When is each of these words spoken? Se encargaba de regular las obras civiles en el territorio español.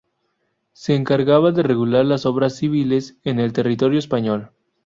Se 0.73 0.95
encargaba 0.95 1.51
de 1.51 1.61
regular 1.61 2.03
las 2.07 2.25
obras 2.25 2.55
civiles 2.55 3.17
en 3.23 3.39
el 3.39 3.53
territorio 3.53 3.99
español. 3.99 4.49